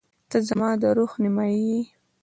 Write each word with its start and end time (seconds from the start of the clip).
•ته 0.29 0.37
زما 0.47 0.69
د 0.81 0.83
روح 0.97 1.11
نیمه 1.23 1.45
یې. 1.65 1.79